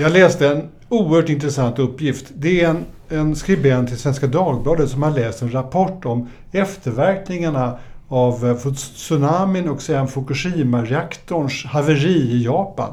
[0.00, 2.26] Jag läste en oerhört intressant uppgift.
[2.34, 7.78] Det är en, en skribent i Svenska Dagbladet som har läst en rapport om efterverkningarna
[8.08, 12.92] av eh, tsunamin och sen Fukushima-reaktorns haveri i Japan.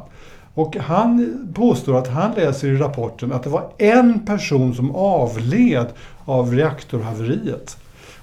[0.53, 5.87] Och han påstår att han läser i rapporten att det var en person som avled
[6.25, 7.77] av reaktorhaveriet.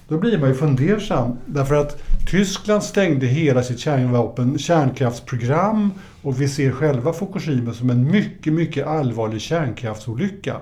[0.09, 5.91] Då blir man ju fundersam därför att Tyskland stängde hela sitt kärnvapen, kärnkraftsprogram
[6.23, 10.57] och vi ser själva Fukushima som en mycket, mycket allvarlig kärnkraftsolycka.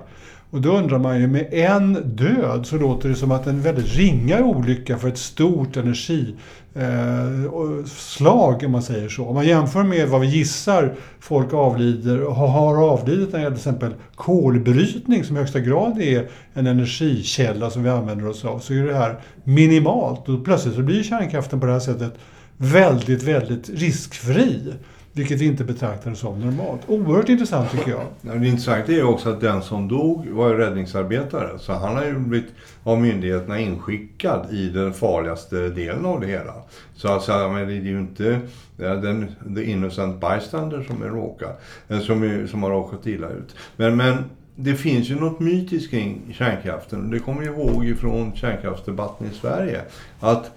[0.51, 3.95] Och då undrar man ju, med en död så låter det som att en väldigt
[3.95, 9.25] ringa olycka för ett stort energislag, eh, om man säger så.
[9.25, 13.55] Om man jämför med vad vi gissar folk avlider och har avlidit när det gäller
[13.55, 18.59] till exempel kolbrytning som i högsta grad är en energikälla som vi använder oss av,
[18.59, 20.29] så är det här minimalt.
[20.29, 22.13] Och plötsligt så blir kärnkraften på det här sättet
[22.57, 24.73] väldigt, väldigt riskfri.
[25.13, 26.81] Vilket vi inte betraktade som normalt.
[26.87, 28.05] Oerhört intressant tycker jag.
[28.21, 31.59] Det intressanta är också att den som dog var räddningsarbetare.
[31.59, 32.49] Så han har ju blivit
[32.83, 36.53] av myndigheterna inskickad i den farligaste delen av det hela.
[36.95, 38.39] Så alltså, men det är ju inte
[38.75, 41.47] den the innocent bystander som, är råka,
[41.87, 43.55] eh, som, är, som har råkat illa ut.
[43.75, 44.15] Men, men
[44.55, 47.09] det finns ju något mytiskt kring kärnkraften.
[47.09, 49.81] Det kommer jag ihåg från kärnkraftsdebatten i Sverige.
[50.19, 50.51] Att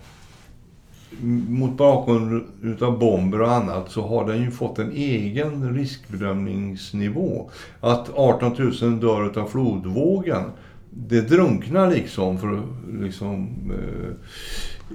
[1.48, 7.50] mot bakgrund utav bomber och annat så har den ju fått en egen riskbedömningsnivå.
[7.80, 10.42] Att 18 000 dör utav flodvågen,
[10.90, 12.62] det drunknar liksom, för,
[13.00, 14.10] liksom eh,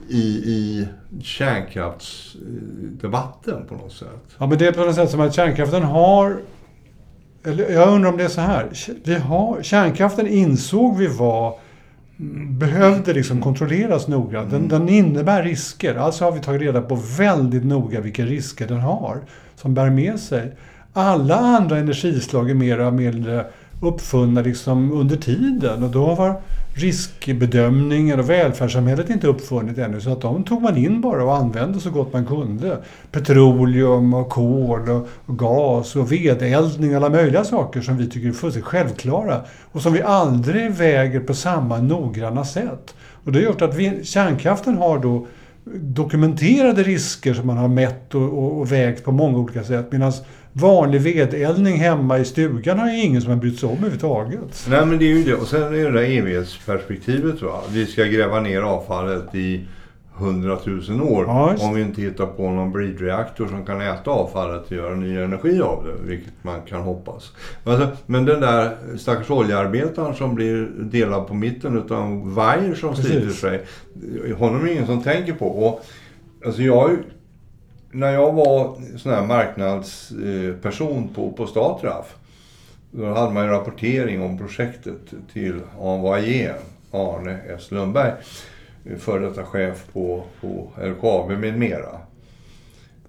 [0.10, 0.88] i, i
[1.22, 4.36] kärnkraftsdebatten på något sätt.
[4.38, 6.40] Ja, men det är på något sätt som att kärnkraften har
[7.44, 8.70] eller jag undrar om det är så här.
[9.04, 11.56] Vi har, kärnkraften insåg vi var
[12.50, 14.44] behövde liksom kontrolleras noga.
[14.44, 14.68] Den, mm.
[14.68, 15.96] den innebär risker.
[15.96, 19.18] Alltså har vi tagit reda på väldigt noga vilka risker den har,
[19.56, 20.52] som bär med sig.
[20.94, 23.46] Alla andra energislag är mer eller mindre
[23.82, 26.42] uppfunna liksom under tiden och då var
[26.74, 30.02] riskbedömningen och välfärdssamhället inte uppfunnit ännu.
[30.02, 32.78] Så att de tog man in bara och använde så gott man kunde.
[33.12, 38.28] Petroleum och kol och, och gas och vedeldning och alla möjliga saker som vi tycker
[38.28, 39.42] är fullständigt självklara.
[39.72, 42.96] Och som vi aldrig väger på samma noggranna sätt.
[43.24, 45.28] Och det har gjort att vi, kärnkraften har då
[45.76, 49.92] dokumenterade risker som man har mätt och, och, och vägt på många olika sätt.
[49.92, 50.14] Medan
[50.60, 54.66] vanlig vedeldning hemma i stugan har ju ingen som har brytt sig om överhuvudtaget.
[54.70, 55.34] Nej men det är ju det.
[55.34, 57.62] Och sen är det där evighetsperspektivet va.
[57.72, 59.66] Vi ska gräva ner avfallet i
[60.20, 64.72] hundratusen år ja, om vi inte hittar på någon bridreaktor som kan äta avfallet och
[64.72, 67.32] göra ny energi av det, vilket man kan hoppas.
[67.64, 73.30] Alltså, men den där stackars oljearbetaren som blir delad på mitten utav vajer som sliter
[73.30, 73.66] sig,
[74.38, 75.48] honom är ingen som tänker på.
[75.48, 75.86] Och,
[76.46, 76.98] alltså jag
[77.92, 82.16] när jag var sån här marknadsperson på, på Statraf,
[82.92, 86.56] då hade man ju rapportering om projektet till Envoyer,
[86.92, 88.12] Arne S Lundberg,
[88.86, 92.00] eh, före detta chef på, på LKAB med mera.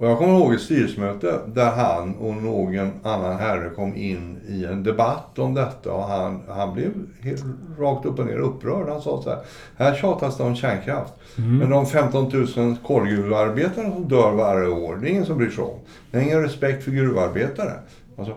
[0.01, 4.65] Och jag kommer ihåg ett styrelsemöte där han och någon annan herre kom in i
[4.65, 7.45] en debatt om detta och han, han blev helt,
[7.79, 8.89] rakt upp och ner upprörd.
[8.89, 9.39] Han sa så här,
[9.77, 11.13] här tjatas det om kärnkraft.
[11.39, 11.59] Mm.
[11.59, 15.65] Men de 15 000 kolgruvarbetare som dör varje år, det är ingen som bryr sig
[15.65, 15.79] om.
[16.11, 17.73] Det är ingen respekt för gruvarbetare.
[18.19, 18.35] Alltså,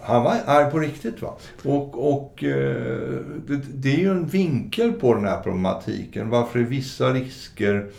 [0.00, 1.22] han var arg på riktigt.
[1.22, 1.36] Va?
[1.64, 6.30] Och, och eh, det, det är ju en vinkel på den här problematiken.
[6.30, 7.90] Varför är vissa risker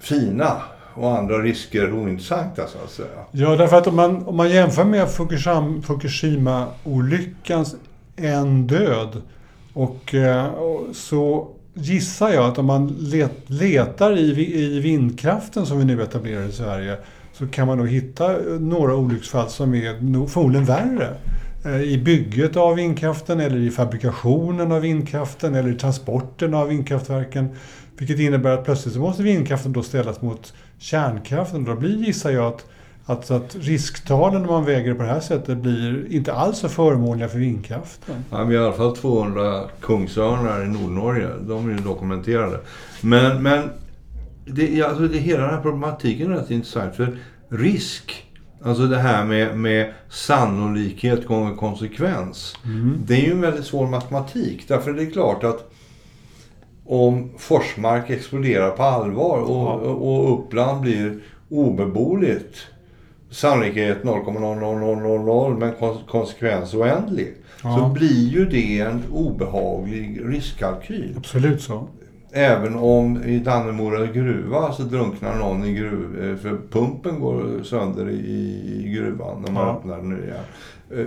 [0.00, 0.62] fina
[0.94, 3.08] och andra risker ointressanta så att säga.
[3.30, 7.76] Ja, därför att om man, om man jämför med Fukushima-olyckans
[8.16, 9.22] en död
[9.72, 15.78] och, eh, och, så gissar jag att om man let, letar i, i vindkraften som
[15.78, 16.96] vi nu etablerar i Sverige
[17.32, 21.14] så kan man nog hitta eh, några olycksfall som är förmodligen värre
[21.64, 27.48] eh, i bygget av vindkraften eller i fabrikationen av vindkraften eller i transporten av vindkraftverken.
[27.98, 31.64] Vilket innebär att plötsligt så måste vindkraften då ställas mot kärnkraften.
[31.64, 32.66] Då blir, gissar jag, att,
[33.04, 37.28] att, att risktalen när man väger på det här sättet blir inte alls så förmånliga
[37.28, 38.14] för vindkraften.
[38.30, 41.28] Ja, vi har i alla fall 200 kungsörnar i Nordnorge.
[41.40, 42.60] De är ju dokumenterade.
[43.00, 43.70] Men, men
[44.46, 46.96] det, alltså det, hela den här problematiken är rätt intressant.
[46.96, 47.18] För
[47.48, 48.26] risk,
[48.62, 52.56] alltså det här med, med sannolikhet gånger konsekvens.
[52.64, 52.98] Mm.
[53.06, 54.64] Det är ju en väldigt svår matematik.
[54.68, 55.73] Därför är det klart att
[56.86, 59.90] om Forsmark exploderar på allvar och, ja.
[59.90, 62.56] och Uppland blir obeboeligt.
[63.30, 65.72] Sannolikhet 0,00000 men
[66.06, 67.34] konsekvens oändlig.
[67.62, 67.76] Ja.
[67.76, 71.14] Så blir ju det en obehaglig riskkalkyl.
[71.16, 71.88] Absolut så.
[72.32, 76.24] Även om i Dannemora gruva så drunknar någon i gruv...
[76.24, 79.76] Eh, för pumpen går sönder i gruvan när man ja.
[79.76, 80.36] öppnar den igen.
[80.90, 81.06] Eh,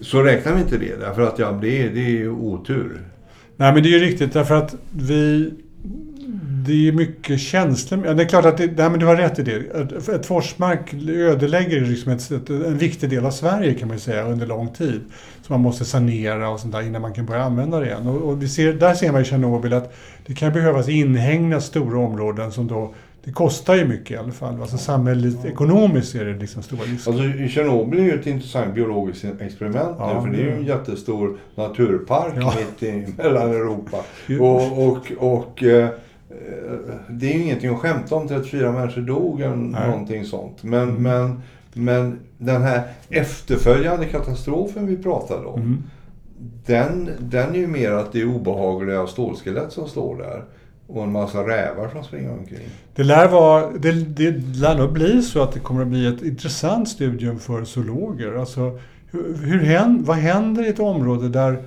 [0.00, 3.00] så räknar vi inte det därför att ja, det, det är otur.
[3.60, 5.52] Nej men det är ju riktigt därför att vi
[6.68, 8.06] det är mycket känslor.
[8.06, 9.56] Ja, det är klart att det, nej, men du har rätt i det.
[9.56, 14.00] Ett, ett Forsmark ödelägger liksom ett, ett, en viktig del av Sverige kan man ju
[14.00, 15.00] säga under lång tid.
[15.42, 18.06] Som man måste sanera och sånt där innan man kan börja använda det igen.
[18.06, 19.94] Och, och vi ser, där ser man i Tjernobyl att
[20.26, 22.94] det kan behövas inhägnas stora områden som då
[23.28, 24.60] det kostar ju mycket i alla fall.
[24.60, 27.12] Alltså samhälleligt, ekonomiskt är det liksom stora risker.
[27.12, 30.64] Alltså Tjernobyl är ju ett intressant biologiskt experiment ja, nu, för det är ju en
[30.64, 32.54] jättestor naturpark ja.
[32.58, 33.96] mitt i Mellaneuropa.
[34.40, 35.88] Och, och, och eh,
[37.08, 38.28] det är ju ingenting att skämta om.
[38.28, 39.88] 34 människor dog eller Nej.
[39.88, 40.62] någonting sånt.
[40.62, 41.02] Men, mm.
[41.02, 41.42] men,
[41.72, 45.60] men den här efterföljande katastrofen vi pratade om.
[45.60, 45.82] Mm.
[46.66, 50.44] Den, den är ju mer att det är obehagliga stålskelett som står där.
[50.90, 52.68] Och en massa rävar som springer omkring.
[52.94, 56.22] Det lär, vara, det, det lär nog bli så att det kommer att bli ett
[56.22, 58.34] intressant studium för zoologer.
[58.34, 58.78] Alltså,
[59.10, 61.62] hur, hur, vad händer i ett område där,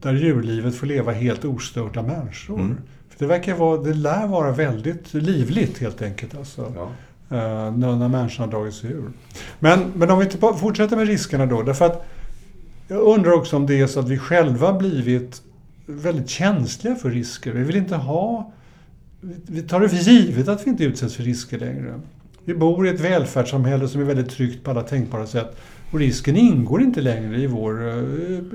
[0.00, 2.60] där djurlivet får leva helt ostört av människor?
[2.60, 2.76] Mm.
[3.08, 6.36] För det, verkar vara, det lär vara väldigt livligt helt enkelt.
[6.36, 6.72] Alltså.
[6.76, 6.88] Ja.
[7.36, 9.10] Uh, när människan har dragit sig ur.
[9.58, 11.62] Men, men om vi fortsätter med riskerna då.
[11.62, 12.06] Därför att
[12.88, 15.42] jag undrar också om det är så att vi själva blivit
[15.86, 17.52] väldigt känsliga för risker.
[17.52, 18.52] Vi vill inte ha...
[19.46, 22.00] Vi tar det för givet att vi inte utsätts för risker längre.
[22.44, 25.56] Vi bor i ett välfärdssamhälle som är väldigt tryggt på alla tänkbara sätt.
[25.90, 28.04] Och risken ingår inte längre i vår, eh,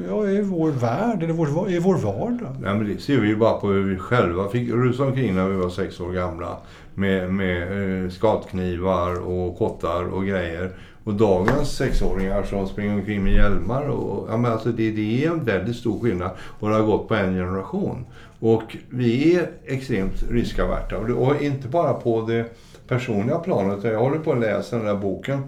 [0.10, 2.56] ja, i vår värld eller vår, i vår vardag.
[2.62, 5.48] Nej, men det ser vi ju bara på hur vi själva fick rusa omkring när
[5.48, 6.58] vi var sex år gamla.
[6.96, 10.72] Med, med eh, skatknivar och kottar och grejer.
[11.04, 13.90] Och dagens sexåringar som springer omkring med hjälmar.
[13.90, 16.32] Och, ja, men alltså det, det är en väldigt stor skillnad.
[16.60, 18.06] Och det har gått på en generation.
[18.40, 20.98] Och vi är extremt riskaverta.
[20.98, 22.46] Och inte bara på det
[22.88, 23.84] personliga planet.
[23.84, 25.44] Jag håller på att läsa den där boken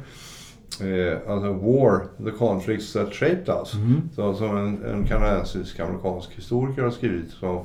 [0.79, 3.73] eh, alltså War, the conflicts that shaped us.
[3.73, 4.09] Mm.
[4.15, 7.59] Så, som en, en kanadensisk-amerikansk historiker har skrivit som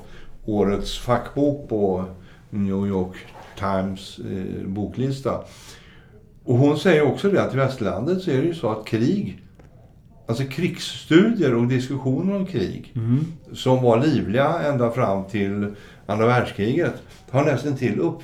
[0.44, 2.04] årets fackbok på
[2.50, 3.16] New York
[3.58, 5.44] Times eh, boklista.
[6.44, 9.42] Och hon säger också det att i västlandet så är det ju så att krig,
[10.26, 13.24] alltså krigsstudier och diskussioner om krig, mm.
[13.52, 15.74] som var livliga ända fram till
[16.06, 16.94] andra världskriget,
[17.30, 18.22] har nästan till upp...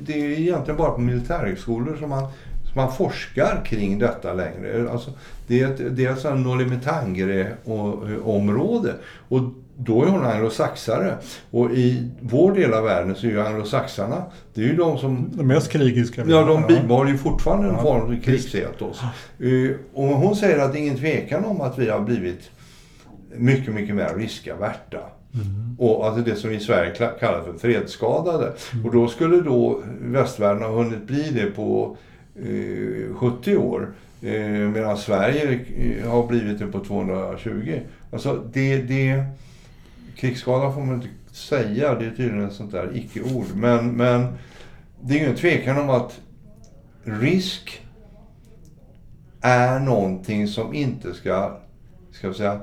[0.00, 2.28] Det är egentligen bara på militärhögskolor som man
[2.76, 4.90] man forskar kring detta längre.
[4.90, 5.10] Alltså,
[5.46, 8.94] det är ett, det är ett Nolimetangre-område.
[9.28, 9.40] Och
[9.76, 11.16] då är hon anglosaxare.
[11.50, 14.22] Och i vår del av världen så är ju anglosaxarna,
[14.54, 15.30] det är ju de som...
[15.32, 16.24] De mest krigiska.
[16.28, 19.00] Ja, de bibehåller ju fortfarande en form av krigsetos.
[19.42, 22.50] Uh, och hon säger att det är ingen tvekan om att vi har blivit
[23.36, 25.00] mycket, mycket mer riskaverta.
[25.34, 25.76] Mm.
[25.78, 28.52] Och alltså det som vi i Sverige kallar för fredsskadade.
[28.72, 28.86] Mm.
[28.86, 31.96] Och då skulle då västvärlden ha hunnit bli det på
[33.14, 33.92] 70 eh, år.
[34.22, 37.80] Eh, medan Sverige eh, har blivit det på 220.
[38.10, 39.24] Alltså det, det,
[40.16, 43.46] krigsskada får man inte säga, det är tydligen ett sånt där icke-ord.
[43.54, 44.26] Men, men
[45.00, 46.20] det är ju en tvekan om att
[47.04, 47.82] risk
[49.40, 51.58] är någonting som inte ska,
[52.12, 52.60] ska säga,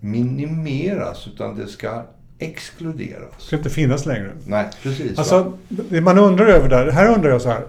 [0.00, 2.02] minimeras utan det ska
[2.38, 3.30] exkluderas.
[3.38, 4.32] Det ska inte finnas längre.
[4.46, 5.18] Nej, precis.
[5.18, 7.64] Alltså, det man undrar över där, här undrar jag så här.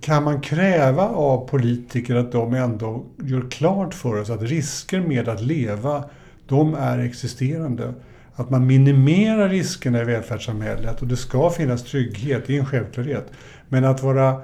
[0.00, 5.28] Kan man kräva av politiker att de ändå gör klart för oss att risker med
[5.28, 6.04] att leva,
[6.46, 7.94] de är existerande?
[8.40, 13.32] Att man minimerar riskerna i välfärdssamhället och det ska finnas trygghet, det är en självklarhet.
[13.68, 14.42] Men att, vara,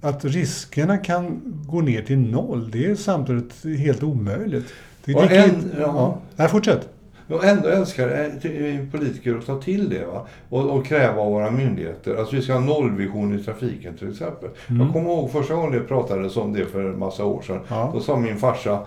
[0.00, 4.72] att riskerna kan gå ner till noll, det är samtidigt helt omöjligt.
[5.04, 5.80] Det, det, en, ja.
[5.80, 6.18] Ja.
[6.36, 6.88] Nej, fortsätt.
[7.28, 10.26] Och ändå älskar politiker att ta till det va?
[10.48, 12.16] Och, och kräva av våra myndigheter.
[12.16, 14.50] Alltså vi ska ha nollvision i trafiken till exempel.
[14.68, 14.82] Mm.
[14.82, 17.60] Jag kommer ihåg första gången det pratades om det för en massa år sedan.
[17.68, 17.90] Ja.
[17.94, 18.80] Då sa min farsa eh,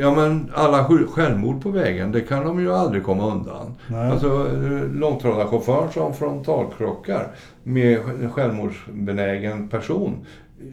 [0.00, 3.74] Ja men alla självmord på vägen, det kan de ju aldrig komma undan.
[3.86, 4.10] Nej.
[4.10, 7.28] Alltså eh, långtradarchauffören som frontalkrockar
[7.62, 10.26] med en självmordsbenägen person.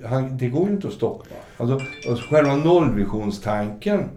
[0.05, 1.35] Han, det går ju inte att stoppa.
[1.57, 1.79] Alltså,
[2.29, 4.09] själva nollvisionstanken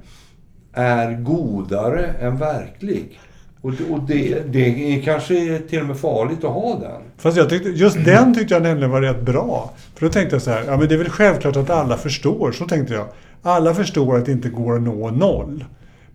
[0.72, 3.18] är godare än verklig.
[3.60, 7.02] Och, och det, det är kanske till och med farligt att ha den.
[7.16, 9.70] Fast jag tyckte, just den tyckte jag nämligen var rätt bra.
[9.94, 12.52] För då tänkte jag så här, ja men det är väl självklart att alla förstår.
[12.52, 13.06] Så tänkte jag.
[13.46, 15.64] Alla förstår att det inte går att nå noll.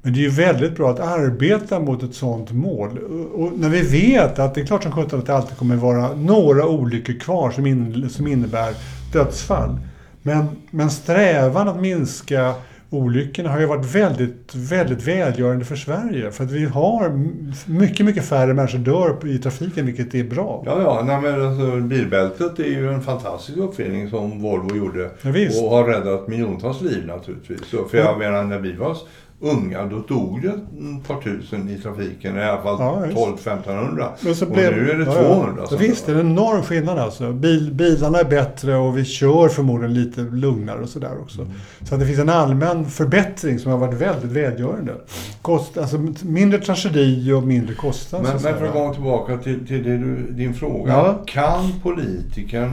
[0.02, 2.98] Men det är ju väldigt bra att arbeta mot ett sådant mål.
[3.34, 6.16] Och när vi vet att det är klart som sjutton att det alltid kommer vara
[6.16, 8.74] några olyckor kvar som, in, som innebär
[9.14, 9.78] dödsfall.
[10.22, 12.54] Men, men strävan att minska
[12.92, 16.32] olyckorna har ju varit väldigt, väldigt välgörande för Sverige.
[16.32, 17.30] För att vi har
[17.66, 20.64] mycket, mycket färre människor dör i trafiken, vilket är bra.
[20.66, 21.04] Ja, ja.
[21.06, 25.12] Nej, men alltså, bilbältet är ju en fantastisk uppfinning som Volvo gjorde.
[25.22, 25.30] Ja,
[25.64, 27.66] och har räddat miljontals liv naturligtvis.
[27.66, 28.98] Så, för jag menar, när vi var
[29.42, 32.38] unga, då dog det ett par tusen i trafiken.
[32.38, 34.42] I alla fall ja, 12-1500.
[34.42, 35.54] Och blev, nu är det 200.
[35.58, 35.78] Ja, ja.
[35.78, 37.32] Visst, det är en enorm skillnad alltså.
[37.34, 41.42] Bil, bilarna är bättre och vi kör förmodligen lite lugnare och sådär också.
[41.42, 41.54] Mm.
[41.82, 44.94] Så att det finns en allmän förbättring som har varit väldigt välgörande.
[45.42, 48.24] Kost, alltså mindre tragedi och mindre kostnad.
[48.24, 51.16] Men, men för att gå tillbaka till, till du, din fråga.
[51.26, 52.72] Kan politikern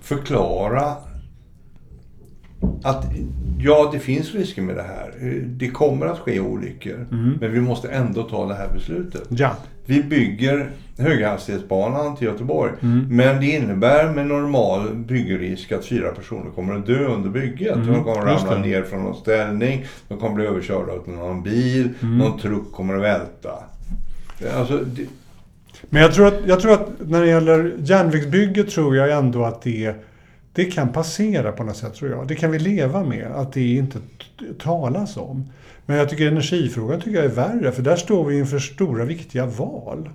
[0.00, 0.96] förklara
[2.82, 3.04] att
[3.58, 5.12] ja, det finns risker med det här.
[5.46, 7.06] Det kommer att ske olyckor.
[7.12, 7.38] Mm.
[7.40, 9.22] Men vi måste ändå ta det här beslutet.
[9.28, 9.56] Ja.
[9.86, 12.72] Vi bygger höghastighetsbanan till Göteborg.
[12.80, 13.16] Mm.
[13.16, 17.76] Men det innebär med normal byggrisk att fyra personer kommer att dö under bygget.
[17.76, 17.86] Mm.
[17.86, 19.86] De kommer att ramla ner från någon ställning.
[20.08, 21.88] De kommer att bli överkörda av någon bil.
[22.02, 22.18] Mm.
[22.18, 23.50] Någon truck kommer att välta.
[24.56, 25.06] Alltså, det...
[25.90, 29.62] Men jag tror, att, jag tror att när det gäller järnvägsbygget tror jag ändå att
[29.62, 29.94] det är
[30.52, 32.28] det kan passera på något sätt tror jag.
[32.28, 33.98] Det kan vi leva med, att det inte
[34.58, 35.48] talas om.
[35.86, 39.46] Men jag tycker energifrågan tycker jag är värre, för där står vi inför stora viktiga
[39.46, 40.10] val.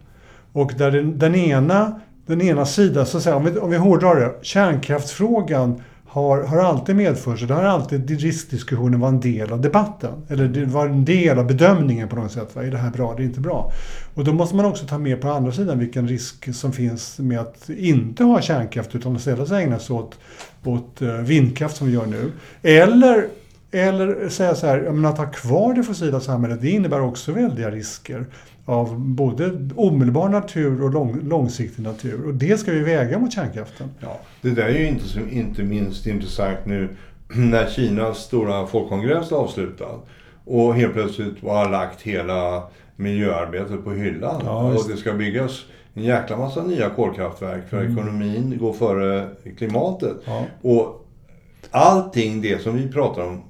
[0.54, 3.78] Och där den, den ena, den ena sidan, så att säga, om vi, om vi
[3.78, 5.84] hårdrar det, kärnkraftsfrågan
[6.18, 10.12] har, har alltid medfört sig, det har alltid riskdiskussionen var en del av debatten.
[10.28, 12.56] Eller det var en del av bedömningen på något sätt.
[12.56, 12.64] Va?
[12.64, 13.72] Är det här bra, det är inte bra.
[14.14, 17.40] Och då måste man också ta med på andra sidan vilken risk som finns med
[17.40, 20.20] att inte ha kärnkraft utan istället ägna sig åt,
[20.64, 22.32] åt eh, vindkraft som vi gör nu.
[22.62, 23.28] Eller
[23.72, 28.26] eller säga så här, att ha kvar det fossila samhället, det innebär också väldiga risker
[28.68, 32.28] av både omedelbar natur och lång, långsiktig natur.
[32.28, 33.90] Och det ska vi väga mot kärnkraften.
[34.00, 36.90] Ja, det där är ju inte, inte minst intressant nu
[37.28, 40.00] när Kinas stora folkkongress är avslutad
[40.46, 42.64] och helt plötsligt har lagt hela
[42.96, 44.42] miljöarbetet på hyllan.
[44.46, 47.92] Ja, och det ska byggas en jäkla massa nya kolkraftverk för mm.
[47.92, 50.18] ekonomin går före klimatet.
[50.26, 50.44] Ja.
[50.62, 51.08] Och
[51.72, 53.42] allting det som vi pratar om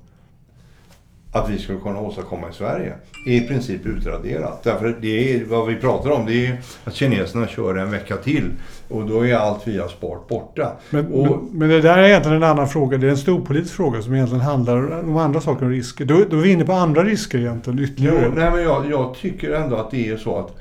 [1.38, 2.94] att vi skulle kunna åstadkomma i Sverige
[3.27, 4.63] är i princip utraderat.
[4.63, 8.51] Därför det är vad vi pratar om det är att kineserna kör en vecka till
[8.88, 10.72] och då är allt vi har sparat borta.
[10.89, 12.98] Men, och, men, men, det där är egentligen en annan fråga.
[12.98, 16.06] Det är en storpolitisk fråga som egentligen handlar om andra saker och risker.
[16.06, 18.22] Då, då är vi inne på andra risker egentligen ytterligare.
[18.25, 20.58] Jo, nej, men jag, jag tycker ändå att det är så att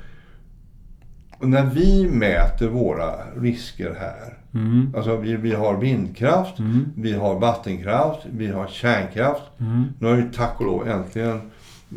[1.39, 4.93] när vi mäter våra risker här Mm.
[4.95, 6.85] Alltså vi, vi har vindkraft, mm.
[6.95, 9.43] vi har vattenkraft, vi har kärnkraft.
[9.59, 9.83] Mm.
[9.99, 11.41] Nu har ju tack och lov äntligen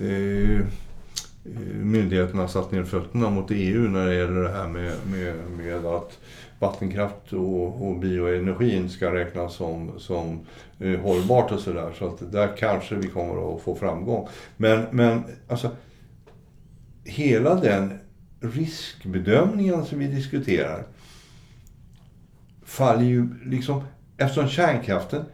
[0.00, 5.34] eh, eh, myndigheterna satt ner fötterna mot EU när det gäller det här med, med,
[5.56, 6.18] med att
[6.58, 10.40] vattenkraft och, och bioenergin ska räknas som, som
[10.78, 11.92] eh, hållbart och sådär.
[11.98, 14.28] Så att där kanske vi kommer att få framgång.
[14.56, 15.70] Men, men alltså
[17.04, 17.98] hela den
[18.40, 20.84] riskbedömningen som vi diskuterar
[22.70, 23.82] faller ju liksom,
[24.16, 25.24] eftersom kärnkraften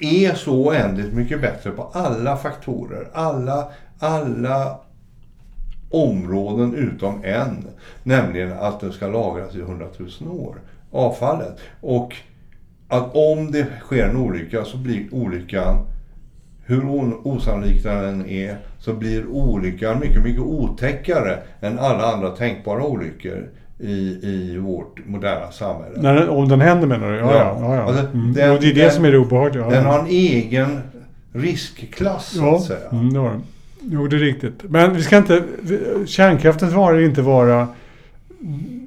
[0.00, 4.80] är så oändligt mycket bättre på alla faktorer, alla, alla
[5.90, 7.64] områden utom en.
[8.02, 10.56] Nämligen att den ska lagras i hundratusen år,
[10.90, 11.58] avfallet.
[11.80, 12.16] Och
[12.88, 15.86] att om det sker en olycka så blir olyckan,
[16.64, 16.84] hur
[17.26, 23.48] osannolik den än är, så blir olyckan mycket, mycket otäckare än alla andra tänkbara olyckor
[23.80, 26.02] i, i vårt moderna samhälle.
[26.02, 27.16] När, om den händer menar du?
[27.16, 27.58] Ja, ja.
[27.60, 27.82] ja, ja.
[27.82, 28.32] Alltså, mm.
[28.32, 29.70] den, och det är det den, som är det obehagliga.
[29.70, 30.80] Den har en egen
[31.32, 32.88] riskklass, så ja, att säga.
[32.92, 33.42] Mm, det har den.
[33.82, 34.62] Jo, det är riktigt.
[34.62, 35.42] Men vi ska inte...
[36.06, 37.68] Kärnkraften får inte vara...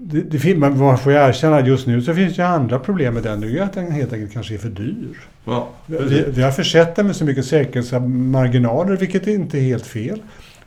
[0.01, 3.23] Det, det, man får ju erkänna att just nu så finns det andra problem med
[3.23, 3.41] den.
[3.41, 5.17] Det är ju att den helt enkelt kanske är för dyr.
[5.45, 9.85] Ja, vi, vi har försett den med så mycket säkerhetsmarginaler, vilket är inte är helt
[9.85, 10.21] fel.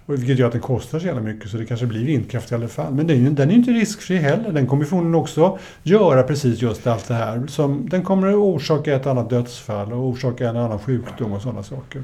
[0.06, 2.68] Vilket gör att den kostar så jävla mycket så det kanske blir vindkraft i alla
[2.68, 2.94] fall.
[2.94, 4.52] Men den, den är ju inte riskfri heller.
[4.52, 7.46] Den kommer förmodligen också göra precis just allt det här.
[7.46, 11.62] Som, den kommer att orsaka ett annat dödsfall och orsaka en annan sjukdom och sådana
[11.62, 12.02] saker.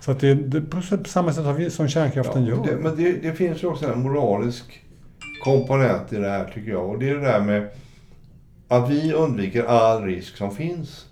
[0.00, 2.64] Så att det, det på samma sätt som kärnkraften ja, gör.
[2.64, 4.82] Det, men det, det finns ju också en moralisk
[5.44, 6.90] komponent i det här tycker jag.
[6.90, 7.68] Och det är det där med
[8.68, 11.06] att vi undviker all risk som finns.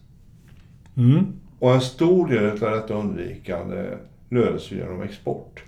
[0.97, 1.27] Mm.
[1.59, 3.85] Och en stor del av detta undvikande
[4.29, 5.63] löses genom export.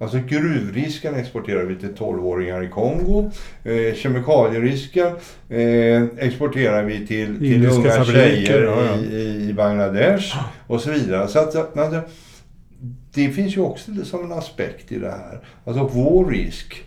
[0.00, 3.30] Alltså gruvrisken exporterar vi till 12-åringar i Kongo.
[3.64, 5.06] Eh, kemikalierisken
[5.48, 8.96] eh, exporterar vi till, till unga fabriker, tjejer ja.
[8.96, 10.36] I, i Bangladesh
[10.66, 11.28] och så vidare.
[11.28, 12.00] Så att, alltså,
[13.14, 15.40] det finns ju också som en aspekt i det här.
[15.64, 16.82] Alltså vår risk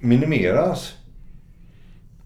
[0.00, 0.94] minimeras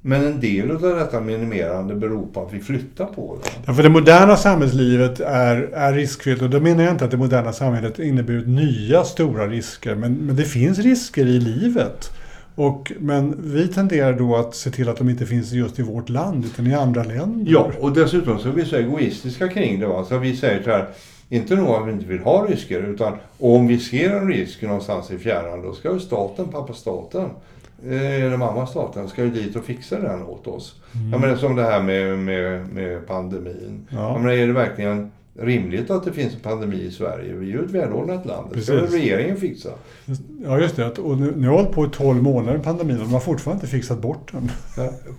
[0.06, 3.50] Men en del av detta minimerande beror på att vi flyttar på det.
[3.66, 7.16] Ja, för det moderna samhällslivet är, är riskfyllt och då menar jag inte att det
[7.16, 9.94] moderna samhället inneburit nya stora risker.
[9.94, 12.10] Men, men det finns risker i livet.
[12.54, 16.08] Och, men vi tenderar då att se till att de inte finns just i vårt
[16.08, 17.52] land utan i andra länder.
[17.52, 19.86] Ja, och dessutom så är vi så egoistiska kring det.
[19.86, 20.04] Va?
[20.04, 20.88] Så vi säger så här,
[21.28, 25.10] inte nog att vi inte vill ha risker utan om vi ser en risk någonstans
[25.10, 27.30] i fjärran då ska ju staten, pappa staten,
[27.88, 30.80] eller mamma staten, ska ju dit och fixa den åt oss.
[30.94, 31.12] Mm.
[31.12, 33.86] Jag menar som det här med, med, med pandemin.
[33.90, 34.12] Ja.
[34.12, 37.32] Jag menar, är det verkligen rimligt att det finns en pandemi i Sverige.
[37.32, 38.50] Vi är ju ett välordnat land.
[38.54, 39.68] Det ska regeringen fixa.
[40.44, 40.98] Ja, just det.
[40.98, 43.76] Och nu, nu har hållit på i 12 månader pandemin och de har fortfarande inte
[43.76, 44.50] fixat bort den.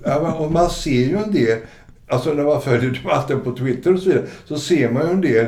[0.04, 1.60] Ja, och man ser ju en del,
[2.08, 5.22] alltså när man följer debatten på Twitter och så vidare, så ser man ju en
[5.22, 5.46] del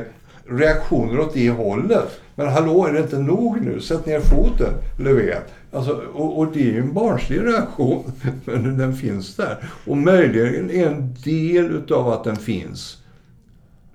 [0.50, 2.20] reaktioner åt det hållet.
[2.36, 3.82] Men hallå, är det inte nog nu?
[3.82, 5.42] Sätt ner foten, Löfven.
[5.72, 8.12] Alltså, och, och, det är ju en barnslig reaktion,
[8.46, 9.58] men den finns där.
[9.86, 12.98] Och möjligen är en del utav att den finns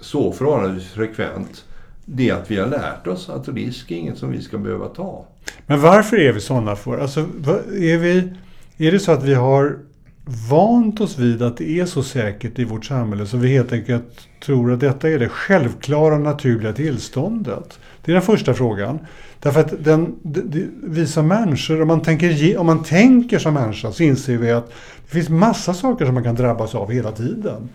[0.01, 1.65] så förhållandevis frekvent,
[2.05, 4.89] det är att vi har lärt oss att risk är inget som vi ska behöva
[4.89, 5.27] ta.
[5.67, 6.99] Men varför är vi sådana för?
[6.99, 8.33] Alltså, är, vi,
[8.79, 9.79] är det så att vi har
[10.51, 14.29] vant oss vid att det är så säkert i vårt samhälle så vi helt enkelt
[14.45, 17.79] tror att detta är det självklara naturliga tillståndet?
[18.05, 18.99] Det är den första frågan.
[19.43, 20.15] Därför att den,
[20.83, 24.69] vi som människor, om man, tänker, om man tänker som människa så inser vi att
[25.07, 27.69] det finns massa saker som man kan drabbas av hela tiden.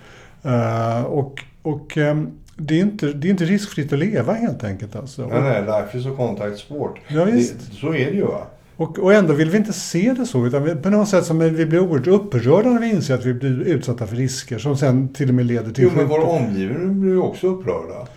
[0.46, 4.96] Uh, och och um, det, är inte, det är inte riskfritt att leva helt enkelt.
[4.96, 5.28] Alltså.
[5.28, 7.00] Nej, nej, life is a contact sport.
[7.08, 7.56] Ja, visst.
[7.60, 8.26] Det, så är det ju.
[8.26, 8.48] Va?
[8.76, 10.46] Och, och ändå vill vi inte se det så.
[10.46, 13.34] Utan vi, på något sätt som vi blir oerhört upprörda när vi inser att vi
[13.34, 17.02] blir utsatta för risker som sen till och med leder till Jo, men vår omgivning
[17.02, 18.08] blir ju också upprörda.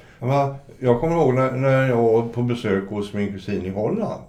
[0.80, 4.22] Jag kommer ihåg när, när jag var på besök hos min kusin i Holland.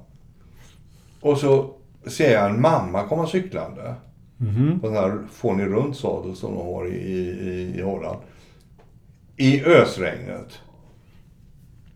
[1.22, 1.74] Och så
[2.08, 3.96] ser jag en mamma komma cyklande.
[4.40, 4.82] Mm -hmm.
[4.82, 8.18] På den här fånig runt sadel som de har i, i, i Holland
[9.42, 10.60] i ösregnet.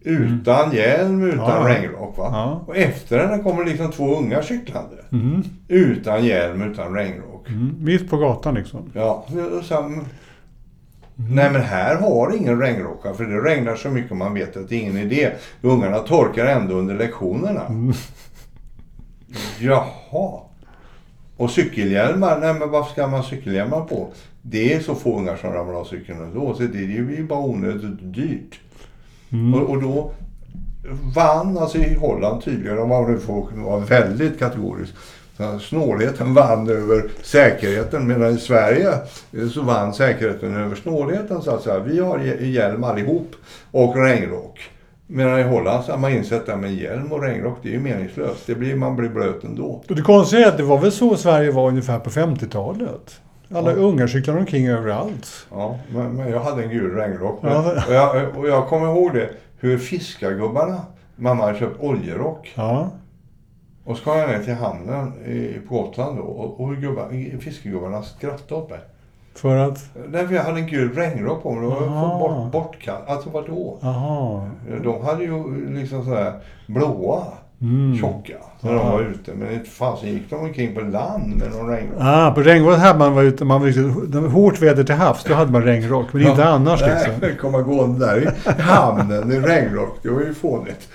[0.01, 0.77] Utan mm.
[0.77, 2.17] hjälm, utan ja, regnrock.
[2.17, 2.29] Va?
[2.31, 2.63] Ja.
[2.67, 4.95] Och efter henne kommer liksom två unga cyklande.
[5.11, 5.43] Mm.
[5.67, 7.49] Utan hjälm, utan regnrock.
[7.49, 7.75] Mm.
[7.79, 8.91] Mitt på gatan liksom.
[8.93, 9.25] Ja.
[9.63, 9.93] Så,
[11.19, 11.35] mm.
[11.35, 14.75] Nej men här har ingen regnrocka för det regnar så mycket man vet att det
[14.75, 15.31] är ingen idé.
[15.61, 17.65] Ungarna torkar ändå under lektionerna.
[17.65, 17.93] Mm.
[19.59, 20.41] Jaha.
[21.37, 24.07] Och cykelhjälmar, nej men varför ska man ha cykelhjälmar på?
[24.41, 27.39] Det är så få ungar som ramlar av cykeln ändå, så det är ju bara
[27.39, 28.59] onödigt dyrt.
[29.31, 29.53] Mm.
[29.53, 30.11] Och, och, då
[31.15, 34.93] vann, alltså i Holland tydligen, om man nu får vara väldigt kategorisk,
[35.37, 38.07] så snålheten vann över säkerheten.
[38.07, 38.91] Medan i Sverige
[39.53, 41.41] så vann säkerheten över snålheten.
[41.41, 41.79] Så att säga.
[41.79, 43.35] Vi har hjälm allihop
[43.71, 44.59] och regnrock.
[45.07, 47.79] Medan i Holland så har man insett att med hjälm och regnrock, det är ju
[47.79, 48.47] meningslöst.
[48.47, 49.83] Det blir, man blir blöt ändå.
[49.89, 53.21] Och det konstiga är att det var väl så Sverige var ungefär på 50-talet?
[53.53, 53.77] Alla ja.
[53.77, 55.47] ungar cyklar omkring överallt.
[55.51, 57.39] Ja, men, men jag hade en gul regnrock.
[57.43, 57.73] Ja.
[57.87, 60.81] Och, jag, och jag kommer ihåg det, hur fiskargubbarna,
[61.15, 62.53] mamma hade köpt oljerock.
[62.55, 62.91] Ja.
[63.85, 68.03] Och så kom jag ner till hamnen i, på Gotland då och, och hur fiskargubbarna
[68.03, 68.79] skrattade åt mig.
[69.35, 69.89] För att?
[70.07, 71.61] Därför jag hade en gul regnrock på mig.
[71.61, 73.01] De var bort, bortkast.
[73.07, 73.77] Alltså vadå?
[73.81, 74.47] Aha.
[74.83, 76.33] De hade ju liksom sådär
[76.67, 77.23] blåa.
[77.61, 77.97] Mm.
[77.97, 78.33] Tjocka.
[78.61, 78.77] När ja.
[78.77, 79.33] de var ute.
[79.33, 81.97] Men inte fasen gick de omkring på land med någon regnrock.
[81.99, 83.45] Ah, på regnrock hade man var ute.
[83.45, 85.23] Man var ute hårt väder till havs.
[85.23, 86.13] Då hade man regnrock.
[86.13, 86.29] Men ja.
[86.29, 87.13] inte annars liksom.
[87.21, 88.21] Nej, komma gående där
[88.57, 89.97] i hamnen i regnrock.
[90.01, 90.89] Det var ju fånigt.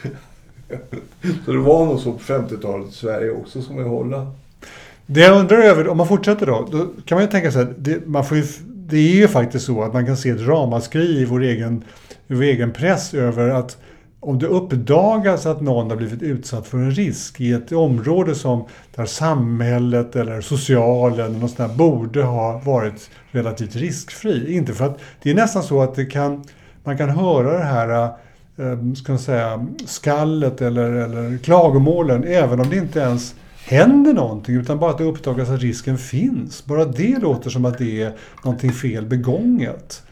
[1.44, 4.28] Så det var nog så på 50-talet i Sverige också som i Holland.
[5.06, 7.84] Det jag undrar över, om man fortsätter då, då kan man ju tänka sig att
[7.84, 11.20] det, man får ju, det är ju faktiskt så att man kan se ett ramaskri
[11.20, 11.84] i vår egen,
[12.28, 13.76] i vår egen press över att
[14.20, 18.66] om det uppdagas att någon har blivit utsatt för en risk i ett område som
[18.94, 24.54] där samhället eller socialen eller något sånt borde ha varit relativt riskfri.
[24.54, 26.44] Inte för att det är nästan så att det kan,
[26.84, 28.10] man kan höra det här
[28.60, 34.78] Eh, ska säga, skallet eller, eller klagomålen även om det inte ens händer någonting utan
[34.78, 36.64] bara att det uppdagas att risken finns.
[36.64, 38.12] Bara det låter som att det är
[38.44, 40.02] någonting fel begånget.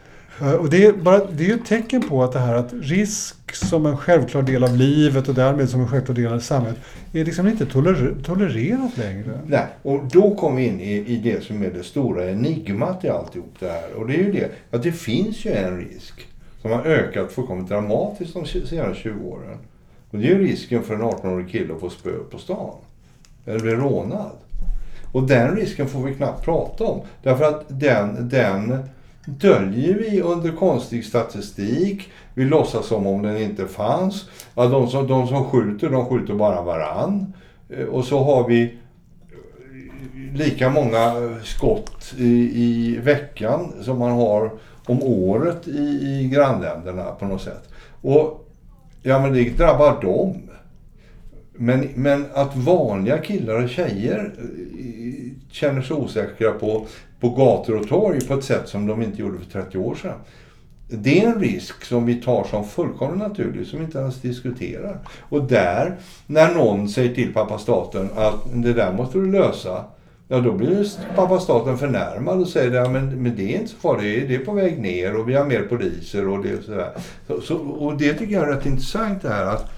[0.41, 3.55] Eh, och det är, bara, det är ett tecken på att det här att risk
[3.55, 6.79] som en självklar del av livet och därmed som en självklar del av samhället
[7.13, 9.39] är liksom inte toler, tolererat längre.
[9.47, 13.09] Nej, och då kommer vi in i, i det som är det stora enigmat i
[13.09, 13.93] alltihop det här.
[13.93, 16.28] Och det är ju det att det finns ju en risk
[16.61, 19.57] som har ökat fullkomligt dramatiskt de senaste 20 åren.
[20.11, 22.75] Och det är ju risken för en 18-årig kille att få spö på stan
[23.45, 24.31] eller bli rånad.
[25.11, 27.01] Och den risken får vi knappt prata om.
[27.23, 28.83] Därför att den, den
[29.25, 32.09] döljer vi under konstig statistik.
[32.33, 34.29] Vi låtsas som om den inte fanns.
[34.55, 37.33] Ja, de, som, de som skjuter, de skjuter bara varann.
[37.69, 44.51] Eh, och så har vi eh, lika många skott i, i veckan som man har
[44.89, 47.69] om året i, i grannländerna på något sätt.
[48.01, 48.47] Och
[49.01, 50.35] ja, men det drabbar dem.
[51.53, 56.85] Men, men att vanliga killar och tjejer eh, känner sig osäkra på,
[57.19, 60.19] på gator och torg på ett sätt som de inte gjorde för 30 år sedan.
[60.87, 64.99] Det är en risk som vi tar som fullkomligt naturlig, som vi inte ens diskuterar.
[65.19, 65.97] Och där,
[66.27, 69.85] när någon säger till pappa staten att det där måste du lösa,
[70.31, 73.77] ja då blir pappa staten förnärmad och säger att men, men det är inte så
[73.77, 76.91] farligt, det är på väg ner och vi har mer poliser och det sådär.
[77.27, 79.71] Så, så, och det tycker jag är rätt intressant det här att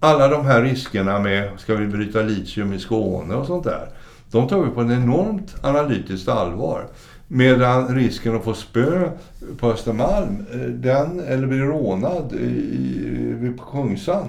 [0.00, 3.88] alla de här riskerna med, ska vi bryta litium i Skåne och sånt där,
[4.30, 6.86] de tar vi på ett enormt analytiskt allvar.
[7.28, 9.10] Medan risken att få spö
[9.58, 14.28] på Östermalm, eh, den, eller bli rånad i, på Kungsan,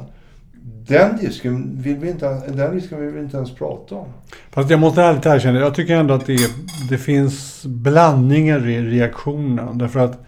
[0.87, 4.07] den risken, vill vi inte, den risken vill vi inte ens prata om.
[4.51, 6.51] Fast jag måste ärligt erkänna, jag tycker ändå att det,
[6.89, 9.73] det finns blandningar i reaktionerna.
[9.73, 10.23] Därför att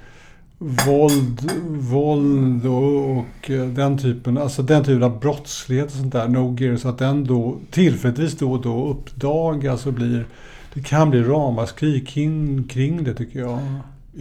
[0.88, 6.28] våld, våld och, och, eh, den typen, alltså den typen av brottslighet och sånt där,
[6.28, 10.26] no-gear, så att den då tillfälligtvis då och då uppdagas och blir
[10.74, 13.60] det kan bli ramaskri kring, kring det tycker jag.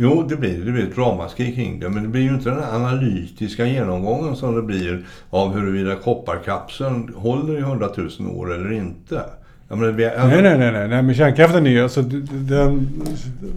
[0.00, 1.88] Jo, det blir, det blir ett ramaskri kring det.
[1.88, 7.58] Men det blir ju inte den analytiska genomgången som det blir av huruvida kopparkapseln håller
[7.58, 9.22] i hundratusen år eller inte.
[9.68, 10.26] Menar, vi, alltså...
[10.26, 12.88] nej, nej, nej, nej, men kärnkraften är ju alltså, den,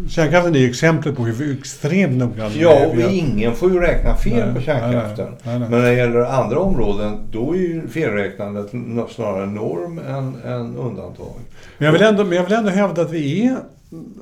[0.10, 4.46] kärnkraften är ju exemplet på hur extremt noggrann Ja, och ingen får ju räkna fel
[4.46, 5.28] nej, på kärnkraften.
[5.44, 8.72] Nej, nej, men när det gäller andra områden, då är ju felräknandet
[9.10, 11.36] snarare norm än, än undantag.
[11.78, 13.58] Men jag, vill ändå, men jag vill ändå hävda att vi är,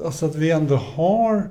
[0.06, 1.44] alltså att vi ändå har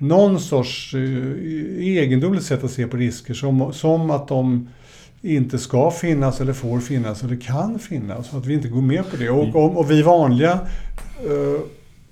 [0.00, 3.34] någon sorts uh, egendomligt sätt att se på risker.
[3.34, 4.68] Som, som att de
[5.22, 8.32] inte ska finnas eller får finnas eller kan finnas.
[8.32, 9.30] Och att vi inte går med på det.
[9.30, 10.52] Och, och, och vi vanliga,
[11.30, 11.60] uh,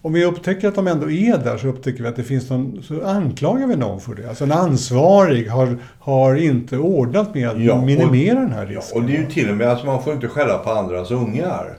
[0.03, 2.83] om vi upptäcker att de ändå är där så upptäcker vi att det finns någon,
[2.83, 4.29] så anklagar vi någon för det.
[4.29, 8.85] Alltså en ansvarig har, har inte ordnat med att ja, minimera den här risken.
[8.95, 11.11] Ja, och det är ju till och med, alltså man får inte skälla på andras
[11.11, 11.77] ungar.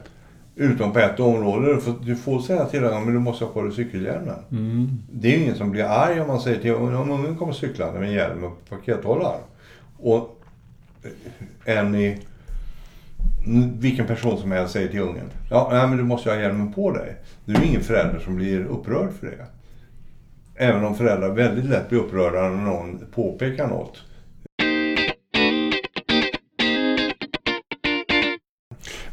[0.60, 1.80] Utom på ett område.
[1.80, 4.38] För du får säga till honom men du måste ha på dig cykelhjälmen.
[4.50, 4.88] Mm.
[5.12, 8.00] Det är ju ingen som blir arg om man säger till om ungen kommer cyklande
[8.00, 9.38] med hjälm och pakethållare.
[9.98, 10.40] Och
[11.64, 12.18] en i
[13.78, 15.30] vilken person som helst säger till ungen.
[15.50, 17.16] Ja, nej, men du måste ha hjälmen på dig.
[17.44, 19.46] Det är ju ingen förälder som blir upprörd för det.
[20.64, 24.02] Även om föräldrar väldigt lätt blir upprörda när någon påpekar något.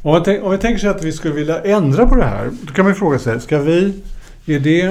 [0.07, 2.49] Om man om vi tänker sig att vi skulle vilja ändra på det här.
[2.61, 3.93] Då kan man ju fråga sig, ska vi...
[4.45, 4.81] Är det,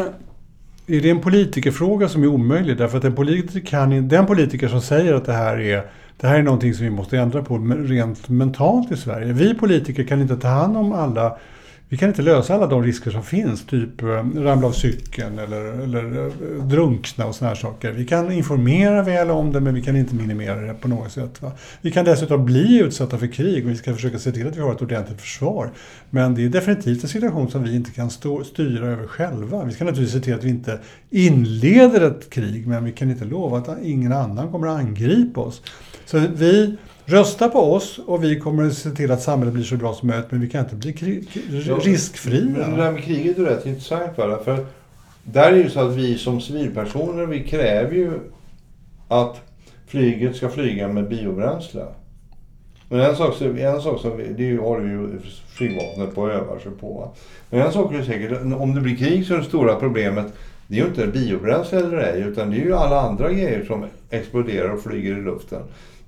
[0.87, 2.77] är det en politikerfråga som är omöjlig?
[2.77, 5.83] Därför att en politiker kan, den politiker som säger att det här är
[6.21, 9.33] det här är någonting som vi måste ändra på rent mentalt i Sverige.
[9.33, 11.39] Vi politiker kan inte ta hand om alla
[11.89, 15.83] vi kan inte lösa alla de risker som finns, typ eh, ramla av cykeln eller,
[15.83, 17.93] eller eh, drunkna och sådana här saker.
[17.93, 21.43] Vi kan informera väl om det men vi kan inte minimera det på något sätt.
[21.43, 21.53] Va?
[21.81, 24.61] Vi kan dessutom bli utsatta för krig och vi ska försöka se till att vi
[24.61, 25.71] har ett ordentligt försvar.
[26.11, 29.65] Men det är definitivt en situation som vi inte kan stå, styra över själva.
[29.65, 30.79] Vi ska naturligtvis se till att vi inte
[31.11, 35.63] inleder ett krig men vi kan inte lova att ingen annan kommer att angripa oss.
[36.05, 36.77] Så vi
[37.09, 40.09] Rösta på oss och vi kommer att se till att samhället blir så bra som
[40.09, 40.93] möjligt men vi kan inte bli
[41.83, 42.45] riskfria.
[42.45, 44.39] Men det där med kriget är rätt intressant bara.
[44.39, 44.67] För
[45.25, 48.11] där är det ju så att vi som civilpersoner vi kräver ju
[49.09, 49.41] att
[49.87, 51.85] flyget ska flyga med biobränsle.
[52.89, 57.15] Men en sak, en sak som det har ju flygvapnet på och övar sig på.
[57.51, 60.33] Men en sak är säkert, om det blir krig så är det stora problemet
[60.69, 63.85] det är ju inte biobränsle eller ej utan det är ju alla andra grejer som
[64.11, 65.63] exploderar och flyger i luften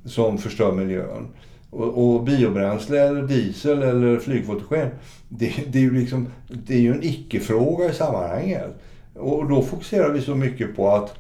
[0.05, 1.29] som förstör miljön.
[1.71, 4.89] Och, och biobränsle eller diesel eller flygfotogen,
[5.29, 8.79] det, det, är ju liksom, det är ju en icke-fråga i sammanhanget.
[9.15, 11.15] Och då fokuserar vi så mycket på att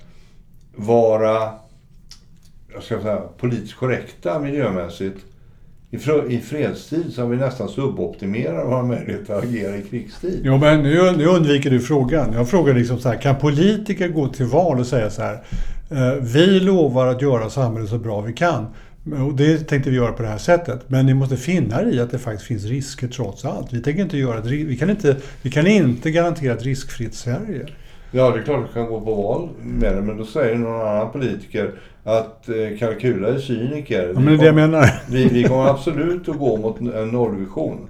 [0.77, 1.53] vara
[2.75, 5.19] jag ska säga, politiskt korrekta miljömässigt.
[5.91, 10.41] I, fredstid så har vi nästan suboptimerat våra möjligheter att agera i krigstid.
[10.45, 12.33] Jo, men nu, nu undviker du frågan.
[12.33, 15.39] Jag frågar liksom så här, kan politiker gå till val och säga så här,
[16.21, 18.67] vi lovar att göra samhället så bra vi kan.
[19.27, 20.81] Och det tänkte vi göra på det här sättet.
[20.87, 23.73] Men ni måste finna er i att det faktiskt finns risker trots allt.
[23.73, 27.67] Vi, tänker inte göra ett, vi, kan inte, vi kan inte garantera ett riskfritt Sverige.
[28.11, 30.03] Ja, det är klart att vi kan gå på val med det.
[30.03, 31.73] Men då säger någon annan politiker
[32.05, 34.13] att eh, Kalkula är cyniker.
[34.15, 34.91] Ja, men det är det jag menar.
[35.11, 37.89] Vi, vi kommer absolut att gå mot en nollvision.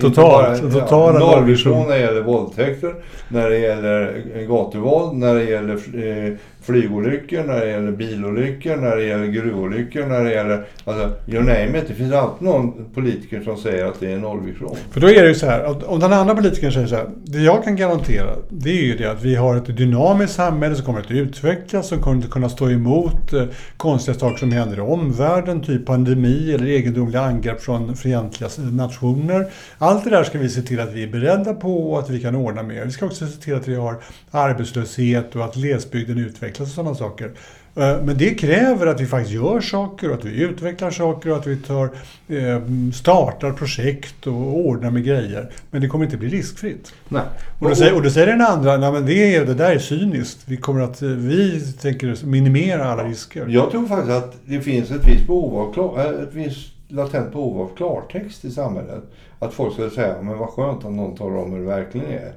[0.00, 2.94] Totalt, bara, totala ja, nollvision när det gäller våldtäkter,
[3.28, 6.32] när det gäller gatuvåld, när det gäller eh,
[6.66, 10.66] flygolyckor, när det gäller bilolyckor, när det gäller gruvolyckor, när det gäller...
[10.84, 11.88] Alltså, you name it.
[11.88, 14.76] Det finns alltid någon politiker som säger att det är nollvision.
[14.90, 17.38] För då är det ju så här, om den andra politikern säger så här, det
[17.38, 21.00] jag kan garantera, det är ju det att vi har ett dynamiskt samhälle som kommer
[21.00, 23.44] att utvecklas, som kommer att kunna stå emot eh,
[23.76, 29.46] konstiga saker som händer i omvärlden, typ pandemi eller egendomliga angrepp från fientliga nationer.
[29.78, 32.20] Allt det där ska vi se till att vi är beredda på och att vi
[32.20, 32.86] kan ordna med.
[32.86, 33.96] Vi ska också se till att vi har
[34.30, 37.30] arbetslöshet och att glesbygden utvecklas och sådana saker.
[37.76, 41.36] Eh, men det kräver att vi faktiskt gör saker och att vi utvecklar saker och
[41.36, 41.84] att vi tar,
[42.28, 42.60] eh,
[42.94, 45.50] startar projekt och ordnar med grejer.
[45.70, 46.94] Men det kommer inte bli riskfritt.
[47.08, 47.22] Nej.
[47.58, 50.38] Och, då säger, och då säger den andra, nej men det, det där är cyniskt.
[50.46, 53.46] Vi, kommer att, vi tänker minimera alla risker.
[53.48, 57.60] Jag tror faktiskt att det finns ett visst behov av, eh, ett visst latent behov
[57.60, 59.02] av klartext i samhället.
[59.38, 62.32] Att folk skulle säga, men vad skönt att någon talar om hur det verkligen är.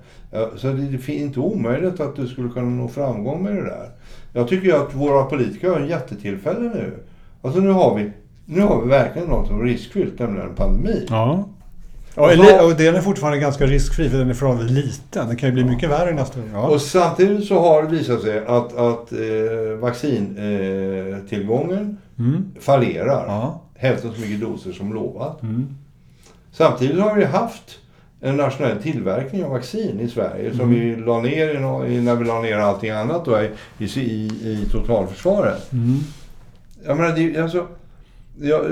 [0.58, 3.90] Så det är inte omöjligt att du skulle kunna nå framgång med det där.
[4.34, 6.94] Jag tycker att våra politiker har en jättetillfälle nu.
[7.42, 8.12] Alltså nu har vi,
[8.46, 11.06] nu har vi verkligen något som är riskfyllt, nämligen en pandemi.
[11.10, 11.46] Ja.
[12.16, 12.30] Ja, och,
[12.66, 15.28] och den är fortfarande ganska riskfri för den är förhållandevis liten.
[15.28, 16.50] Den kan ju bli mycket värre nästa gång.
[16.54, 16.68] Ja.
[16.68, 19.20] Och samtidigt så har det visat sig att, att eh,
[19.80, 22.46] vaccintillgången eh, mm.
[22.60, 23.26] fallerar.
[23.28, 23.62] Ja.
[23.80, 25.44] Hälften så mycket doser som lovat.
[25.44, 25.68] Mm.
[26.52, 27.80] Samtidigt har vi haft
[28.22, 30.80] en nationell tillverkning av vaccin i Sverige som mm.
[30.80, 31.60] vi la ner
[32.02, 33.50] när vi la ner allting annat då, i,
[33.86, 35.74] i, i totalförsvaret.
[35.74, 35.98] Mm.
[36.86, 37.68] Jag menar, det, alltså,
[38.42, 38.66] jag,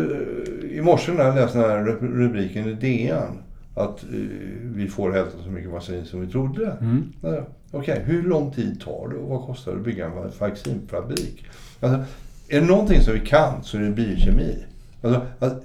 [0.71, 3.37] I morse när jag läste den här rubriken i DN
[3.75, 4.27] att uh,
[4.61, 6.77] vi får hälften så mycket vaccin som vi trodde.
[6.81, 7.03] Mm.
[7.21, 11.45] Okej, okay, hur lång tid tar det och vad kostar det att bygga en vaccinfabrik?
[11.79, 11.99] Alltså,
[12.47, 14.63] är det någonting som vi kan så är det biokemi.
[15.01, 15.63] Alltså, att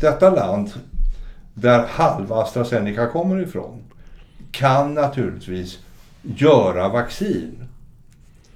[0.00, 0.70] detta land
[1.54, 3.78] där halva AstraZeneca kommer ifrån,
[4.50, 5.78] kan naturligtvis
[6.22, 7.68] göra vaccin.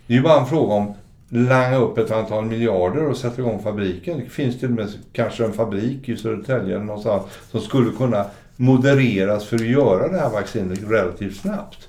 [0.07, 0.95] Det är ju bara en fråga om
[1.29, 4.19] langa upp ett antal miljarder och sätta igång fabriken.
[4.19, 8.25] Det finns till och med kanske en fabrik i Södertälje eller någonstans som skulle kunna
[8.57, 11.89] modereras för att göra det här vaccinet relativt snabbt.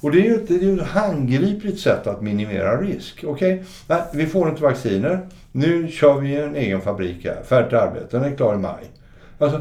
[0.00, 3.24] Och det är ju ett, det är ett handgripligt sätt att minimera risk.
[3.24, 4.00] Okej, okay?
[4.12, 5.20] vi får inte vacciner.
[5.52, 7.42] Nu kör vi en egen fabrik här.
[7.48, 8.18] Färdigt arbete.
[8.18, 8.84] Den är klar i maj.
[9.38, 9.60] Alltså,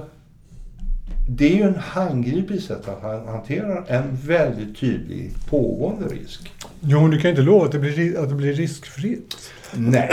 [1.30, 6.52] det är ju en handgriplig sätt att hantera en väldigt tydlig pågående risk.
[6.80, 9.36] Jo, men du kan inte lova att det blir, att det blir riskfritt.
[9.74, 10.10] Nej,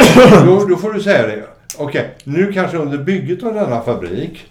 [0.46, 1.44] då, då får du säga det.
[1.78, 4.46] Okej, nu kanske under bygget av denna fabrik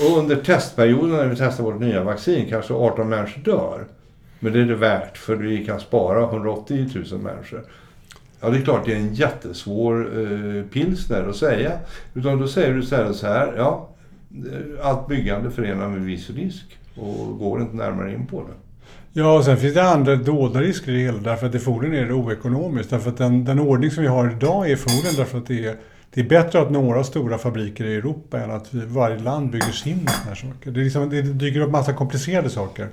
[0.00, 3.84] och under testperioden när vi testar vårt nya vaccin kanske 18 människor dör.
[4.40, 7.64] Men det är det värt för vi kan spara 180 000 människor.
[8.40, 11.72] Ja, det är klart det är en jättesvår eh, pilsner att säga.
[12.14, 13.88] Utan då säger du istället så här, ja,
[14.30, 18.54] eh, allt byggande förenar med viss risk och går inte närmare in på det.
[19.12, 21.96] Ja, och sen finns det andra dolda risker i det hela därför att det förmodligen
[21.96, 22.90] är det oekonomiskt.
[22.90, 25.76] Därför att den, den ordning som vi har idag är förmodligen därför att det är,
[26.18, 30.08] det är bättre att några stora fabriker i Europa än att varje land bygger sin
[30.26, 30.70] här saker.
[30.70, 32.88] Det, liksom, det dyker upp massa komplicerade saker.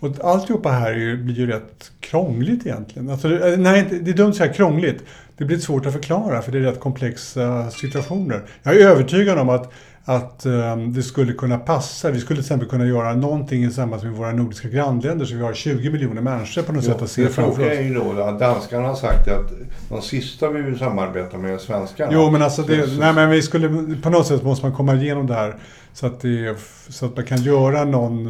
[0.00, 3.10] Och alltihopa här är, blir ju rätt krångligt egentligen.
[3.10, 5.04] Alltså, eh, nej, det är dumt att säga krångligt.
[5.36, 8.42] Det blir svårt att förklara för det är rätt komplexa situationer.
[8.62, 9.72] Jag är övertygad om att
[10.04, 12.10] att um, det skulle kunna passa.
[12.10, 15.42] Vi skulle till exempel kunna göra någonting i samband med våra nordiska grannländer så vi
[15.42, 17.68] har 20 miljoner människor på något jo, sätt att se framför oss.
[17.68, 19.52] Det är ju då att danskarna har sagt att
[19.88, 22.12] de sista vi vill samarbeta med är svenskarna.
[22.14, 25.26] Jo, men alltså det, nej, men vi skulle, på något sätt måste man komma igenom
[25.26, 25.56] det här
[25.92, 26.58] så att, det,
[26.88, 28.24] så att man kan göra någon.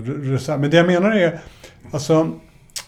[0.49, 1.41] Men det jag menar är,
[1.91, 2.31] alltså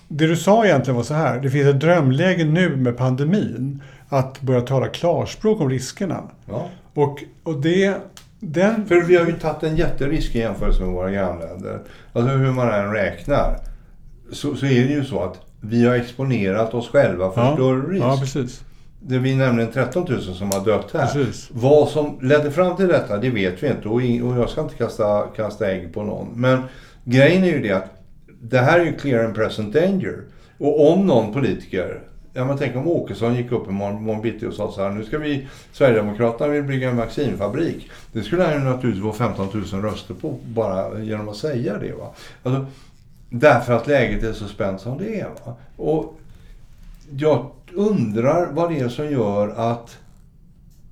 [0.09, 4.41] det du sa egentligen var så här, det finns ett drömläge nu med pandemin att
[4.41, 6.23] börja tala klarspråk om riskerna.
[6.47, 6.69] Ja.
[6.95, 7.97] Och, och det
[8.45, 8.87] den...
[8.87, 11.81] För vi har ju tagit en jätterisk i jämförelse med våra grannländer.
[12.13, 13.57] Alltså hur man än räknar.
[14.33, 17.55] Så, så är det ju så att vi har exponerat oss själva för ja.
[17.55, 18.05] större risk.
[18.05, 18.65] Ja, precis.
[19.01, 21.07] Det är nämligen 13 000 som har dött här.
[21.07, 21.49] Precis.
[21.53, 23.89] Vad som ledde fram till detta, det vet vi inte.
[23.89, 26.29] Och, jag ska inte kasta, kasta ägg på någon.
[26.35, 26.63] Men
[27.05, 27.91] grejen är ju det att
[28.41, 30.25] det här är ju clear and present danger.
[30.59, 32.01] Och om någon politiker
[32.35, 35.05] Ja, men tänk om Åkesson gick upp i morgon bitti och sa så här, nu
[35.05, 37.91] ska vi, Sverigedemokraterna vill bygga en vaccinfabrik.
[38.13, 41.93] Det skulle han ju naturligtvis få 15 000 röster på bara genom att säga det.
[41.93, 42.15] Va?
[42.43, 42.67] Alltså,
[43.31, 45.29] därför att läget är så spänt som det är.
[45.45, 45.57] Va?
[45.77, 46.19] Och
[47.17, 49.99] jag undrar vad det är som gör att,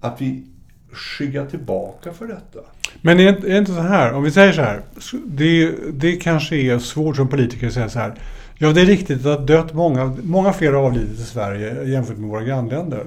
[0.01, 0.47] att vi
[0.93, 2.61] skyggar tillbaka för detta.
[3.01, 4.83] Men är det inte så här, om vi säger så här,
[5.27, 8.15] det, det kanske är svårt som politiker att säga så här,
[8.63, 12.31] Ja, det är riktigt att dött många, många fler har avlidit i Sverige jämfört med
[12.31, 13.05] våra grannländer.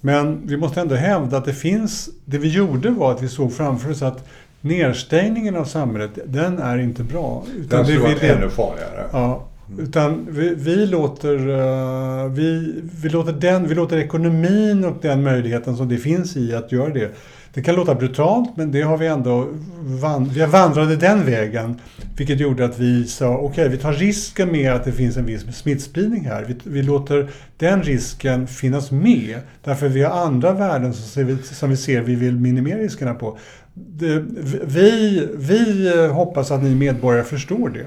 [0.00, 3.52] Men vi måste ändå hävda att det finns, det vi gjorde var att vi såg
[3.52, 4.28] framför oss att
[4.60, 7.44] nedstängningen av samhället, den är inte bra.
[7.56, 9.04] Utan den skulle vara ännu farligare.
[9.12, 9.44] Ja,
[9.78, 15.76] utan vi, vi, låter, uh, vi, vi, låter den, vi låter ekonomin och den möjligheten
[15.76, 17.14] som det finns i att göra det.
[17.54, 19.48] Det kan låta brutalt men det har vi ändå
[19.80, 21.80] van, vi vandrade den vägen.
[22.16, 25.26] Vilket gjorde att vi sa okej okay, vi tar risken med att det finns en
[25.26, 26.44] viss smittspridning här.
[26.44, 29.38] Vi, vi låter den risken finnas med.
[29.64, 33.38] Därför vi har andra värden som vi, som vi ser vi vill minimera riskerna på.
[33.74, 34.24] Det,
[34.64, 37.86] vi, vi hoppas att ni medborgare förstår det.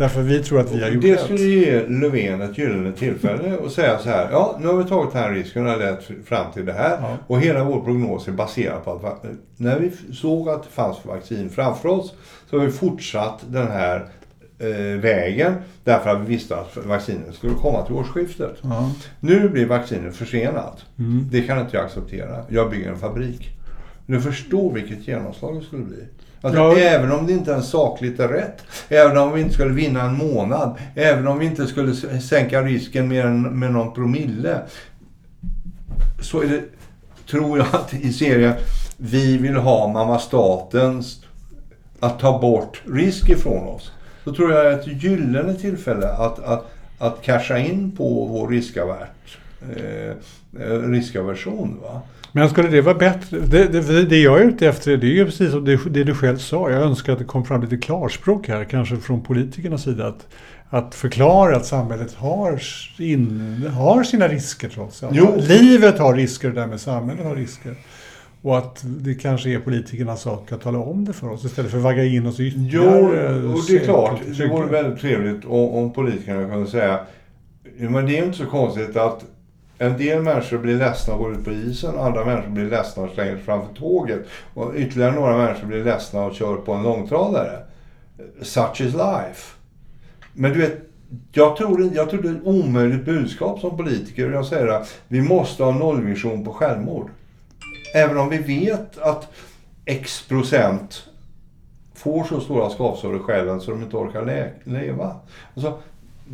[0.00, 1.12] Därför vi tror att vi har gjort det.
[1.12, 4.28] Det skulle ge Löfven ett gyllene tillfälle att säga så här.
[4.30, 6.98] Ja, nu har vi tagit den här risken och lett fram till det här.
[7.00, 7.16] Ja.
[7.26, 9.24] Och hela vår prognos är baserad på att
[9.56, 12.14] när vi såg att det fanns vaccin framför oss
[12.50, 14.08] så har vi fortsatt den här
[14.58, 18.56] eh, vägen därför att vi visste att vaccinet skulle komma till årsskiftet.
[18.62, 18.90] Ja.
[19.20, 20.84] Nu blir vaccinet försenat.
[20.98, 21.28] Mm.
[21.30, 22.44] Det kan inte jag acceptera.
[22.48, 23.48] Jag bygger en fabrik.
[24.06, 26.04] Du förstår vilket genomslag det skulle bli.
[26.42, 26.76] Alltså, ja.
[26.76, 30.78] Även om det inte är sakligt rätt, även om vi inte skulle vinna en månad,
[30.94, 34.60] även om vi inte skulle sänka risken mer än med någon promille.
[36.20, 36.62] Så är det,
[37.30, 38.54] tror jag att i serien,
[38.96, 41.24] vi vill ha mamma statens
[42.00, 43.92] att ta bort risk ifrån oss.
[44.24, 48.24] Så tror jag att det är ett gyllene tillfälle att, att, att casha in på
[48.24, 49.38] vår riskavärt,
[49.76, 50.10] eh,
[50.62, 51.80] eh riskaversion.
[51.82, 52.00] Va?
[52.32, 53.38] Men skulle det vara bättre?
[53.40, 56.14] Det, det, det jag är ute efter det är ju precis som det, det, du
[56.14, 56.70] själv sa.
[56.70, 60.06] Jag önskar att det kom fram lite klarspråk här, kanske från politikernas sida.
[60.06, 60.26] Att,
[60.68, 62.60] att förklara att samhället har,
[62.98, 65.16] in, har sina risker trots allt.
[65.16, 65.34] Jo.
[65.36, 67.74] Livet har risker och därmed samhället har risker.
[68.42, 71.78] Och att det kanske är politikernas sak att tala om det för oss istället för
[71.78, 73.40] att vagga in oss ytterligare.
[73.42, 74.20] Jo, och det är klart.
[74.38, 77.00] Det vore väldigt trevligt om, om politikerna kunde säga
[77.88, 79.24] men det är inte så konstigt att
[79.82, 83.10] en del människor blir ledsna och går ut på isen, andra människor blir ledsna och
[83.10, 84.26] slänger sig framför tåget.
[84.54, 87.58] Och ytterligare några människor blir ledsna och kör på en långtradare.
[88.42, 89.56] Such is life.
[90.32, 90.80] Men du vet,
[91.32, 94.30] jag tror, jag tror det är ett omöjligt budskap som politiker.
[94.30, 97.10] Jag säger att vi måste ha nollvision på självmord.
[97.94, 99.28] Även om vi vet att
[99.84, 101.04] X procent
[101.94, 105.16] får så stora skavsår i själen så de inte orkar le leva.
[105.54, 105.78] Alltså,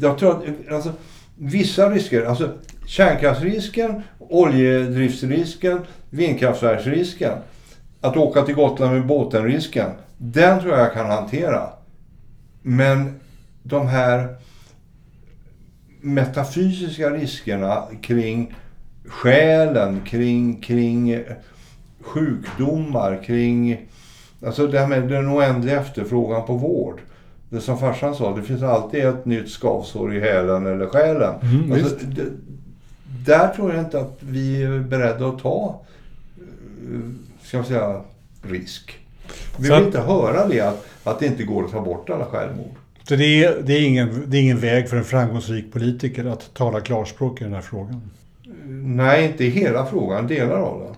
[0.00, 0.92] jag tror att alltså,
[1.36, 2.50] vissa risker, alltså
[2.86, 7.32] kärnkraftsrisken, oljedriftsrisken, vindkraftverksrisken,
[8.00, 11.68] att åka till Gotland med båten-risken, den tror jag kan hantera.
[12.62, 13.20] Men
[13.62, 14.36] de här
[16.00, 18.54] metafysiska riskerna kring
[19.06, 21.20] själen, kring, kring
[22.00, 23.86] sjukdomar, kring
[24.46, 27.00] alltså det här med den oändliga efterfrågan på vård.
[27.48, 31.34] Det som farsan sa, det finns alltid ett nytt skavsår i hälen eller själen.
[31.42, 32.22] Mm, alltså, det,
[33.26, 35.80] där tror jag inte att vi är beredda att ta,
[36.38, 37.00] eh,
[37.42, 38.00] ska man säga,
[38.42, 38.98] risk.
[39.58, 42.74] Vi vill inte höra det, att, att det inte går att ta bort alla självmord.
[43.08, 46.54] Så det är, det, är ingen, det är ingen väg för en framgångsrik politiker att
[46.54, 48.10] tala klarspråk i den här frågan?
[48.68, 50.94] Nej, inte hela frågan, delar av den.